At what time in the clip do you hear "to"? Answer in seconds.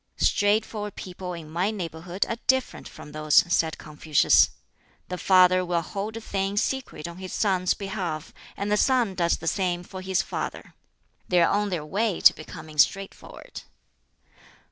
12.19-12.33